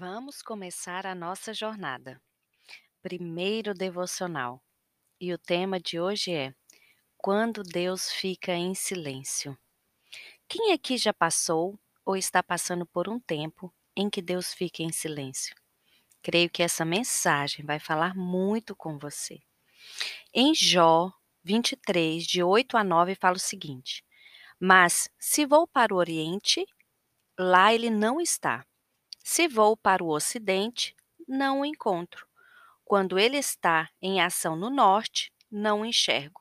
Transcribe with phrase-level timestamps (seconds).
[0.00, 2.22] Vamos começar a nossa jornada.
[3.02, 4.62] Primeiro devocional.
[5.20, 6.54] E o tema de hoje é:
[7.16, 9.58] Quando Deus fica em silêncio.
[10.46, 14.92] Quem aqui já passou ou está passando por um tempo em que Deus fica em
[14.92, 15.52] silêncio?
[16.22, 19.40] Creio que essa mensagem vai falar muito com você.
[20.32, 24.04] Em Jó 23, de 8 a 9, fala o seguinte:
[24.60, 26.64] Mas se vou para o Oriente,
[27.36, 28.64] lá ele não está.
[29.22, 30.96] Se vou para o Ocidente,
[31.26, 32.26] não o encontro.
[32.84, 36.40] Quando ele está em ação no Norte, não o enxergo.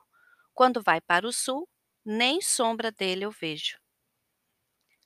[0.54, 1.68] Quando vai para o Sul,
[2.06, 3.78] nem sombra dele eu vejo.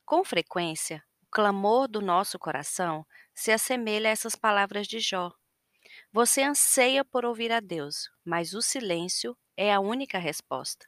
[0.05, 5.31] Com frequência, o clamor do nosso coração se assemelha a essas palavras de Jó.
[6.13, 10.85] Você anseia por ouvir a Deus, mas o silêncio é a única resposta.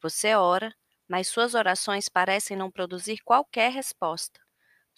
[0.00, 0.74] Você ora,
[1.08, 4.40] mas suas orações parecem não produzir qualquer resposta.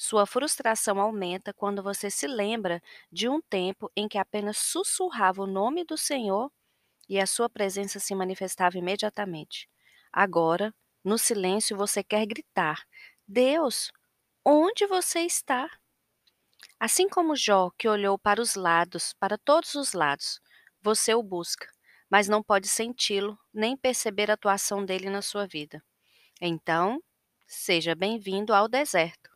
[0.03, 5.47] Sua frustração aumenta quando você se lembra de um tempo em que apenas sussurrava o
[5.47, 6.51] nome do Senhor
[7.06, 9.69] e a sua presença se manifestava imediatamente.
[10.11, 12.83] Agora, no silêncio, você quer gritar:
[13.28, 13.93] Deus,
[14.43, 15.69] onde você está?
[16.78, 20.41] Assim como Jó, que olhou para os lados, para todos os lados,
[20.81, 21.69] você o busca,
[22.09, 25.84] mas não pode senti-lo nem perceber a atuação dele na sua vida.
[26.41, 27.03] Então,
[27.47, 29.30] seja bem-vindo ao deserto.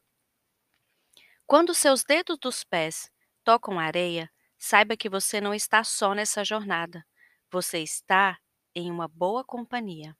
[1.47, 3.11] Quando seus dedos dos pés
[3.45, 7.05] tocam areia, saiba que você não está só nessa jornada.
[7.51, 8.39] Você está
[8.75, 10.17] em uma boa companhia.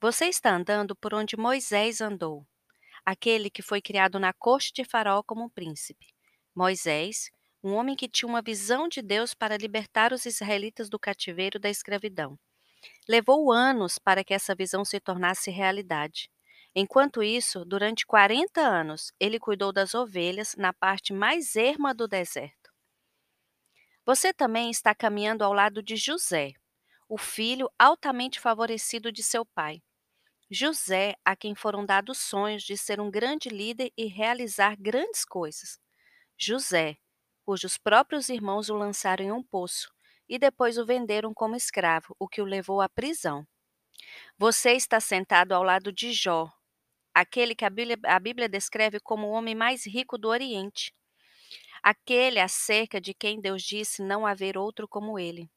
[0.00, 2.46] Você está andando por onde Moisés andou,
[3.04, 6.06] aquele que foi criado na corte de Faraó como um príncipe.
[6.54, 7.30] Moisés,
[7.62, 11.68] um homem que tinha uma visão de Deus para libertar os israelitas do cativeiro da
[11.68, 12.38] escravidão.
[13.06, 16.30] Levou anos para que essa visão se tornasse realidade.
[16.74, 22.70] Enquanto isso, durante 40 anos, ele cuidou das ovelhas na parte mais erma do deserto.
[24.04, 26.52] Você também está caminhando ao lado de José,
[27.08, 29.82] o filho altamente favorecido de seu pai.
[30.50, 35.78] José, a quem foram dados sonhos de ser um grande líder e realizar grandes coisas.
[36.38, 36.96] José,
[37.44, 39.92] cujos próprios irmãos o lançaram em um poço
[40.28, 43.46] e depois o venderam como escravo, o que o levou à prisão.
[44.38, 46.50] Você está sentado ao lado de Jó,
[47.20, 50.94] aquele que a Bíblia, a Bíblia descreve como o homem mais rico do Oriente,
[51.82, 55.50] aquele acerca de quem Deus disse não haver outro como ele.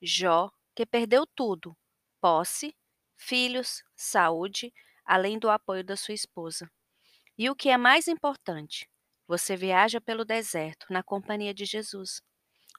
[0.00, 1.76] Jó, que perdeu tudo:
[2.20, 2.76] posse,
[3.16, 4.72] filhos, saúde,
[5.04, 6.70] além do apoio da sua esposa.
[7.36, 8.88] E o que é mais importante,
[9.26, 12.22] você viaja pelo deserto na companhia de Jesus,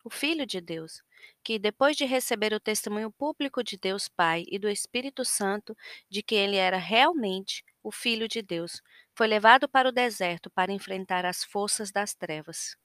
[0.03, 1.01] o Filho de Deus,
[1.43, 5.75] que, depois de receber o testemunho público de Deus Pai e do Espírito Santo
[6.09, 8.81] de que ele era realmente o Filho de Deus,
[9.13, 12.75] foi levado para o deserto para enfrentar as forças das trevas.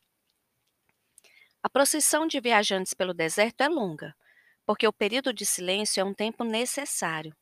[1.62, 4.14] A procissão de viajantes pelo deserto é longa,
[4.66, 7.34] porque o período de silêncio é um tempo necessário,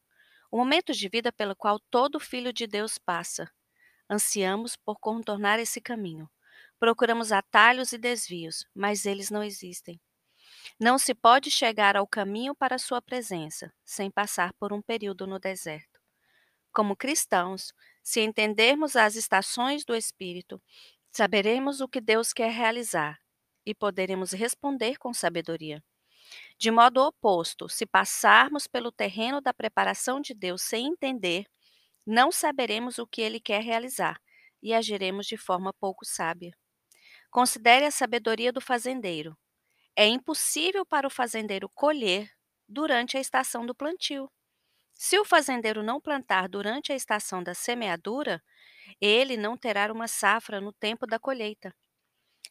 [0.51, 3.51] o momento de vida pelo qual todo filho de Deus passa.
[4.09, 6.31] Ansiamos por contornar esse caminho.
[6.79, 10.01] Procuramos atalhos e desvios, mas eles não existem.
[10.79, 15.39] Não se pode chegar ao caminho para sua presença sem passar por um período no
[15.39, 15.96] deserto.
[16.77, 17.73] Como cristãos,
[18.03, 20.63] se entendermos as estações do Espírito,
[21.11, 23.19] saberemos o que Deus quer realizar
[23.65, 25.83] e poderemos responder com sabedoria.
[26.59, 31.47] De modo oposto, se passarmos pelo terreno da preparação de Deus sem entender,
[32.07, 34.21] não saberemos o que ele quer realizar
[34.63, 36.55] e agiremos de forma pouco sábia.
[37.31, 39.35] Considere a sabedoria do fazendeiro.
[39.97, 42.31] É impossível para o fazendeiro colher
[42.69, 44.31] durante a estação do plantio.
[44.97, 48.43] Se o fazendeiro não plantar durante a estação da semeadura,
[49.01, 51.75] ele não terá uma safra no tempo da colheita.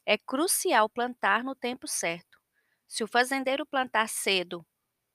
[0.06, 2.40] É crucial plantar no tempo certo.
[2.88, 4.66] Se o fazendeiro plantar cedo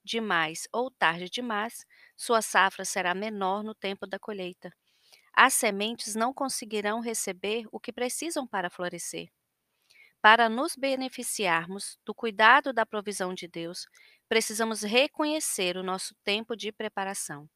[0.04, 1.86] demais ou tarde demais,
[2.16, 4.72] sua safra será menor no tempo da colheita.
[5.34, 9.30] As sementes não conseguirão receber o que precisam para florescer.
[10.22, 13.86] Para nos beneficiarmos do cuidado da provisão de Deus,
[14.30, 17.50] precisamos reconhecer o nosso tempo de preparação.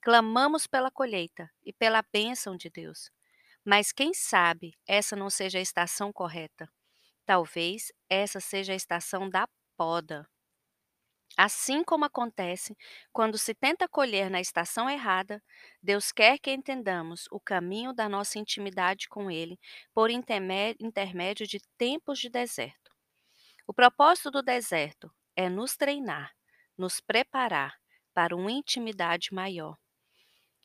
[0.00, 3.10] Clamamos pela colheita e pela bênção de Deus.
[3.62, 6.72] Mas quem sabe essa não seja a estação correta?
[7.26, 9.46] Talvez essa seja a estação da
[9.76, 10.26] poda.
[11.36, 12.74] Assim como acontece
[13.12, 15.42] quando se tenta colher na estação errada,
[15.82, 19.60] Deus quer que entendamos o caminho da nossa intimidade com Ele
[19.92, 22.90] por intermédio de tempos de deserto.
[23.66, 26.32] O propósito do deserto é nos treinar,
[26.76, 27.78] nos preparar
[28.14, 29.76] para uma intimidade maior.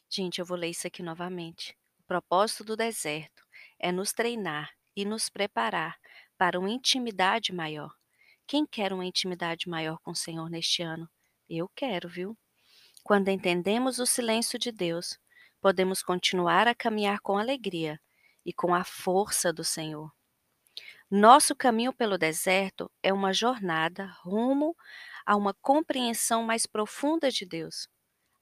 [0.09, 1.77] Gente, eu vou ler isso aqui novamente.
[1.99, 3.43] O propósito do deserto
[3.77, 5.99] é nos treinar e nos preparar
[6.37, 7.93] para uma intimidade maior.
[8.47, 11.09] Quem quer uma intimidade maior com o Senhor neste ano?
[11.49, 12.37] Eu quero, viu?
[13.03, 15.19] Quando entendemos o silêncio de Deus,
[15.59, 17.99] podemos continuar a caminhar com alegria
[18.45, 20.11] e com a força do Senhor.
[21.11, 24.75] Nosso caminho pelo deserto é uma jornada rumo
[25.25, 27.87] a uma compreensão mais profunda de Deus.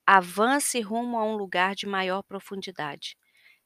[0.06, 3.18] Avance rumo a um lugar de maior profundidade.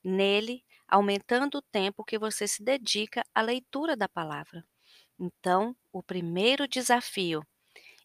[0.04, 4.66] Nele, aumentando o tempo que você se dedica à leitura da palavra.
[5.20, 7.44] Então, o primeiro desafio: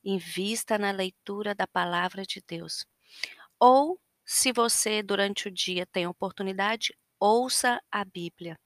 [0.05, 2.87] invista na leitura da palavra de Deus.
[3.61, 8.59] Ou, se você durante o dia tem oportunidade, ouça a Bíblia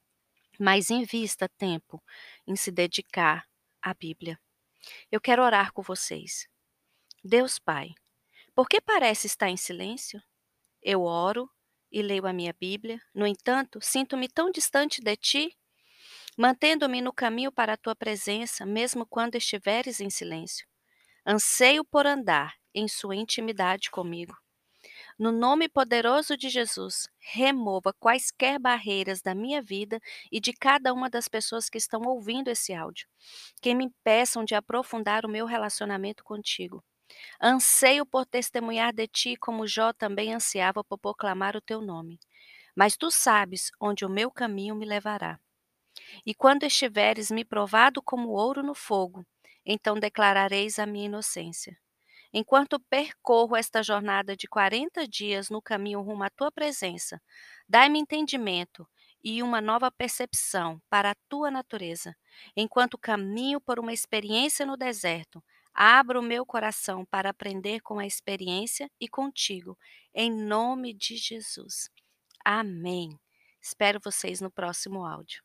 [0.62, 2.00] mas invista tempo
[2.46, 3.48] em se dedicar
[3.82, 4.38] à Bíblia.
[5.10, 6.46] Eu quero orar com vocês.
[7.24, 7.92] Deus Pai,
[8.54, 10.22] por que parece estar em silêncio?
[10.80, 11.50] Eu oro
[11.90, 15.58] e leio a minha Bíblia, no entanto, sinto-me tão distante de Ti,
[16.38, 20.64] mantendo-me no caminho para a Tua presença, mesmo quando estiveres em silêncio.
[21.26, 24.36] Anseio por andar em Sua intimidade comigo.
[25.18, 30.00] No nome poderoso de Jesus, remova quaisquer barreiras da minha vida
[30.30, 33.06] e de cada uma das pessoas que estão ouvindo esse áudio,
[33.60, 36.82] que me impeçam de aprofundar o meu relacionamento contigo.
[37.40, 42.18] Anseio por testemunhar de ti, como Jó também ansiava por proclamar o teu nome.
[42.74, 45.38] Mas tu sabes onde o meu caminho me levará.
[46.24, 49.26] E quando estiveres me provado como ouro no fogo,
[49.64, 51.76] então declarareis a minha inocência.
[52.32, 57.20] Enquanto percorro esta jornada de 40 dias no caminho rumo à tua presença,
[57.68, 58.88] dai-me entendimento
[59.22, 62.16] e uma nova percepção para a tua natureza.
[62.56, 65.44] Enquanto caminho por uma experiência no deserto,
[65.74, 69.78] abro o meu coração para aprender com a experiência e contigo,
[70.14, 71.88] em nome de Jesus.
[72.44, 73.18] Amém.
[73.60, 75.42] Espero vocês no próximo áudio.